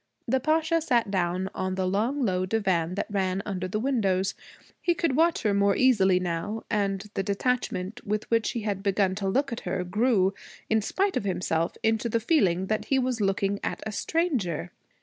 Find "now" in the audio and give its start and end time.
6.19-6.63